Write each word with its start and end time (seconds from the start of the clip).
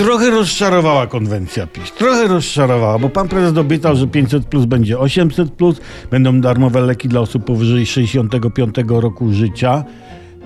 Trochę 0.00 0.30
rozczarowała 0.30 1.06
konwencja 1.06 1.66
PiS. 1.66 1.92
Trochę 1.92 2.28
rozczarowała, 2.28 2.98
bo 2.98 3.08
pan 3.08 3.28
prezes 3.28 3.58
obiecał, 3.58 3.96
że 3.96 4.06
500 4.06 4.46
plus 4.46 4.64
będzie 4.64 4.98
800 4.98 5.50
plus, 5.50 5.80
będą 6.10 6.40
darmowe 6.40 6.80
leki 6.80 7.08
dla 7.08 7.20
osób 7.20 7.44
powyżej 7.44 7.86
65 7.86 8.74
roku 8.88 9.32
życia 9.32 9.84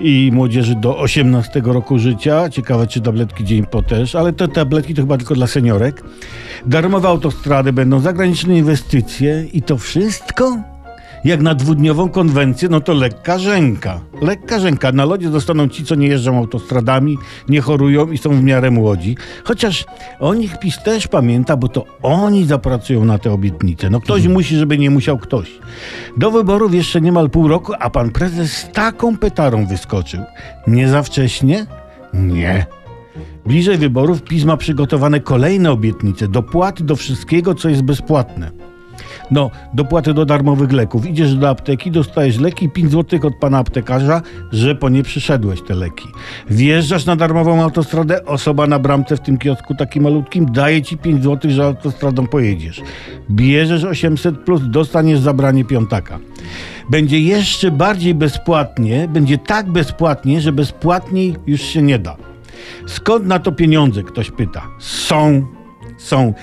i 0.00 0.30
młodzieży 0.32 0.74
do 0.74 0.98
18 0.98 1.62
roku 1.64 1.98
życia. 1.98 2.48
Ciekawe, 2.48 2.86
czy 2.86 3.00
tabletki 3.00 3.44
dzień 3.44 3.66
po 3.66 3.82
też, 3.82 4.14
ale 4.14 4.32
te 4.32 4.48
tabletki 4.48 4.94
to 4.94 5.02
chyba 5.02 5.16
tylko 5.16 5.34
dla 5.34 5.46
seniorek. 5.46 6.04
Darmowe 6.66 7.08
autostrady 7.08 7.72
będą, 7.72 8.00
zagraniczne 8.00 8.58
inwestycje 8.58 9.46
i 9.52 9.62
to 9.62 9.78
wszystko 9.78 10.73
jak 11.24 11.42
na 11.42 11.54
dwudniową 11.54 12.08
konwencję, 12.08 12.68
no 12.68 12.80
to 12.80 12.94
lekka 12.94 13.38
rzęka. 13.38 14.00
Lekka 14.20 14.58
rzęka. 14.58 14.92
Na 14.92 15.04
lodzie 15.04 15.30
zostaną 15.30 15.68
ci, 15.68 15.84
co 15.84 15.94
nie 15.94 16.08
jeżdżą 16.08 16.38
autostradami, 16.38 17.18
nie 17.48 17.60
chorują 17.60 18.10
i 18.10 18.18
są 18.18 18.30
w 18.30 18.42
miarę 18.42 18.70
młodzi. 18.70 19.16
Chociaż 19.44 19.84
o 20.20 20.34
nich 20.34 20.58
PiS 20.58 20.82
też 20.82 21.08
pamięta, 21.08 21.56
bo 21.56 21.68
to 21.68 21.84
oni 22.02 22.44
zapracują 22.44 23.04
na 23.04 23.18
te 23.18 23.32
obietnice. 23.32 23.90
No 23.90 24.00
ktoś 24.00 24.26
musi, 24.26 24.56
żeby 24.56 24.78
nie 24.78 24.90
musiał 24.90 25.18
ktoś. 25.18 25.50
Do 26.16 26.30
wyborów 26.30 26.74
jeszcze 26.74 27.00
niemal 27.00 27.30
pół 27.30 27.48
roku, 27.48 27.72
a 27.80 27.90
pan 27.90 28.10
prezes 28.10 28.52
z 28.52 28.72
taką 28.72 29.16
petarą 29.16 29.66
wyskoczył. 29.66 30.20
Nie 30.66 30.88
za 30.88 31.02
wcześnie? 31.02 31.66
Nie. 32.14 32.66
Bliżej 33.46 33.78
wyborów 33.78 34.22
PiS 34.22 34.44
ma 34.44 34.56
przygotowane 34.56 35.20
kolejne 35.20 35.70
obietnice, 35.70 36.28
dopłaty 36.28 36.84
do 36.84 36.96
wszystkiego, 36.96 37.54
co 37.54 37.68
jest 37.68 37.82
bezpłatne. 37.82 38.50
No, 39.30 39.50
dopłaty 39.74 40.14
do 40.14 40.24
darmowych 40.24 40.72
leków. 40.72 41.06
Idziesz 41.06 41.34
do 41.34 41.48
apteki, 41.48 41.90
dostajesz 41.90 42.38
leki, 42.38 42.68
5 42.68 42.92
zł 42.92 43.20
od 43.22 43.36
pana 43.36 43.58
aptekarza, 43.58 44.22
że 44.52 44.74
po 44.74 44.88
nie 44.88 45.02
przyszedłeś 45.02 45.62
te 45.62 45.74
leki. 45.74 46.08
Wjeżdżasz 46.50 47.06
na 47.06 47.16
darmową 47.16 47.62
autostradę, 47.62 48.24
osoba 48.24 48.66
na 48.66 48.78
bramce 48.78 49.16
w 49.16 49.20
tym 49.20 49.38
kiosku 49.38 49.74
takim 49.74 50.02
malutkim 50.02 50.52
daje 50.52 50.82
ci 50.82 50.98
5 50.98 51.24
zł, 51.24 51.50
że 51.50 51.64
autostradą 51.64 52.26
pojedziesz. 52.26 52.82
Bierzesz 53.30 53.84
800 53.84 54.38
plus, 54.38 54.62
dostaniesz 54.64 55.20
zabranie 55.20 55.64
piątaka. 55.64 56.18
Będzie 56.90 57.20
jeszcze 57.20 57.70
bardziej 57.70 58.14
bezpłatnie, 58.14 59.08
będzie 59.08 59.38
tak 59.38 59.72
bezpłatnie, 59.72 60.40
że 60.40 60.52
bezpłatniej 60.52 61.36
już 61.46 61.60
się 61.60 61.82
nie 61.82 61.98
da. 61.98 62.16
Skąd 62.86 63.26
na 63.26 63.38
to 63.38 63.52
pieniądze? 63.52 64.02
Ktoś 64.02 64.30
pyta. 64.30 64.62
Są, 64.78 65.46
są. 65.98 66.34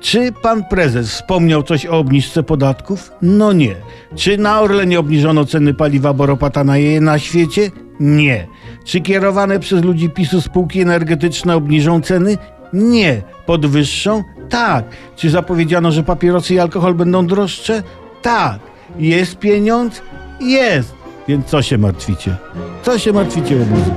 Czy 0.00 0.32
pan 0.32 0.64
prezes 0.64 1.10
wspomniał 1.10 1.62
coś 1.62 1.86
o 1.86 1.98
obniżce 1.98 2.42
podatków? 2.42 3.12
No 3.22 3.52
nie. 3.52 3.74
Czy 4.16 4.38
na 4.38 4.60
Orlenie 4.60 5.00
obniżono 5.00 5.44
ceny 5.44 5.74
paliwa, 5.74 6.12
bo 6.12 6.26
ropa 6.26 6.50
tanieje 6.50 7.00
na 7.00 7.18
świecie? 7.18 7.70
Nie. 8.00 8.46
Czy 8.84 9.00
kierowane 9.00 9.58
przez 9.60 9.84
ludzi 9.84 10.10
PiSu 10.10 10.40
spółki 10.40 10.80
energetyczne 10.80 11.56
obniżą 11.56 12.00
ceny? 12.00 12.38
Nie. 12.72 13.22
Podwyższą? 13.46 14.22
Tak. 14.48 14.84
Czy 15.16 15.30
zapowiedziano, 15.30 15.92
że 15.92 16.02
papierosy 16.02 16.54
i 16.54 16.58
alkohol 16.58 16.94
będą 16.94 17.26
droższe? 17.26 17.82
Tak. 18.22 18.58
Jest 18.98 19.38
pieniądz? 19.38 20.02
Jest. 20.40 20.94
Więc 21.28 21.46
co 21.46 21.62
się 21.62 21.78
martwicie? 21.78 22.36
Co 22.82 22.98
się 22.98 23.12
martwicie, 23.12 23.62
obozu? 23.62 23.90